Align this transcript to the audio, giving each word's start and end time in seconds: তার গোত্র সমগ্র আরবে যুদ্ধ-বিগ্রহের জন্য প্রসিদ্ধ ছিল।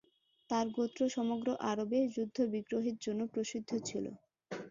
তার 0.49 0.65
গোত্র 0.75 1.01
সমগ্র 1.15 1.47
আরবে 1.69 1.99
যুদ্ধ-বিগ্রহের 2.15 2.95
জন্য 3.05 3.21
প্রসিদ্ধ 3.33 3.71
ছিল। 3.87 4.05